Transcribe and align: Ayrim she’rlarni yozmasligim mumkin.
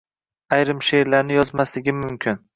Ayrim 0.57 0.81
she’rlarni 0.87 1.37
yozmasligim 1.39 2.03
mumkin. 2.09 2.45